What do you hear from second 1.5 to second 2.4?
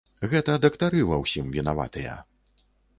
вінаватыя.